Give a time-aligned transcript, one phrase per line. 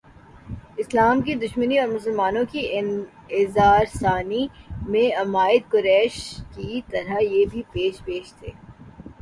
[0.79, 4.47] اسلام کی دشمنی اورمسلمانوں کی ایذارسانی
[4.87, 6.19] میں عمائد قریش
[6.55, 8.51] کی طرح یہ بھی پیش پیش تھے